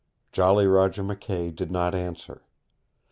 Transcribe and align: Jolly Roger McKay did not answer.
Jolly 0.31 0.65
Roger 0.65 1.03
McKay 1.03 1.55
did 1.55 1.69
not 1.69 1.93
answer. 1.93 2.41